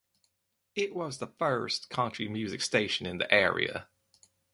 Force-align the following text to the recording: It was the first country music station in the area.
It 0.73 0.95
was 0.95 1.19
the 1.19 1.27
first 1.27 1.91
country 1.91 2.27
music 2.27 2.61
station 2.63 3.05
in 3.05 3.19
the 3.19 3.31
area. 3.31 3.87